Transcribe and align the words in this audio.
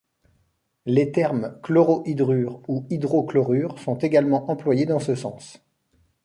Les 0.87 1.11
termes 1.11 1.59
chlorohydrure 1.61 2.67
ou 2.67 2.87
hydrochlorure 2.89 3.77
sont 3.77 3.99
également 3.99 4.49
employés 4.49 4.87
dans 4.87 4.97
ce 4.97 5.13
sens. 5.13 5.63